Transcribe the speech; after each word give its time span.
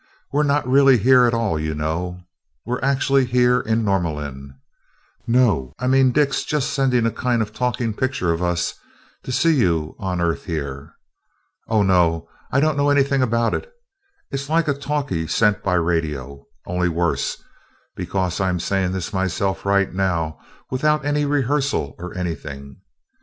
We're 0.31 0.41
not 0.41 0.67
really 0.67 0.97
here 0.97 1.25
at 1.25 1.33
all 1.35 1.59
you 1.59 1.75
know 1.75 2.21
we're 2.65 2.81
actually 2.81 3.23
here 3.25 3.59
in 3.61 3.85
Norlamin 3.85 4.55
no, 5.27 5.75
I 5.77 5.85
mean 5.85 6.11
Dick's 6.11 6.43
just 6.43 6.73
sending 6.73 7.05
a 7.05 7.11
kind 7.11 7.39
of 7.39 7.49
a 7.49 7.51
talking 7.51 7.93
picture 7.93 8.33
of 8.33 8.41
us 8.41 8.73
to 9.21 9.31
see 9.31 9.53
you 9.53 9.95
on 9.99 10.19
earth 10.19 10.45
here.... 10.45 10.93
Oh, 11.67 11.83
no, 11.83 12.27
I 12.51 12.59
don't 12.59 12.77
know 12.77 12.89
anything 12.89 13.21
about 13.21 13.53
it 13.53 13.71
it's 14.31 14.49
like 14.49 14.67
a 14.67 14.73
talkie 14.73 15.27
sent 15.27 15.61
by 15.61 15.75
radio, 15.75 16.47
only 16.65 16.89
worse, 16.89 17.39
because 17.95 18.41
I 18.41 18.49
am 18.49 18.59
saying 18.59 18.93
this 18.93 19.13
myself 19.13 19.67
right 19.67 19.93
now, 19.93 20.39
without 20.71 21.05
any 21.05 21.25
rehearsal 21.25 21.93
or 21.99 22.11
anything... 22.17 22.77